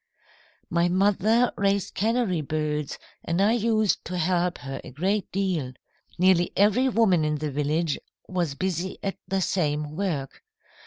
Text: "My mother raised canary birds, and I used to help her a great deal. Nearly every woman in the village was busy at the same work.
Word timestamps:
"My 0.71 0.89
mother 0.89 1.53
raised 1.57 1.93
canary 1.93 2.41
birds, 2.41 2.97
and 3.23 3.39
I 3.39 3.51
used 3.53 4.03
to 4.05 4.17
help 4.17 4.57
her 4.57 4.81
a 4.83 4.89
great 4.89 5.31
deal. 5.31 5.73
Nearly 6.17 6.51
every 6.57 6.89
woman 6.89 7.23
in 7.23 7.35
the 7.35 7.51
village 7.51 7.99
was 8.27 8.55
busy 8.55 8.97
at 9.03 9.19
the 9.27 9.41
same 9.41 9.95
work. 9.95 10.41